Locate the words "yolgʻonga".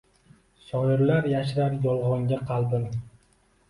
1.87-2.43